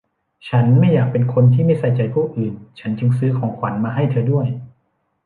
[0.47, 4.47] ฉันไม่อยากเป็นคนที่ไม่ใส่ใจผู้อื่น ฉันจึงซื้อของขวัญมาให้เธอด้วย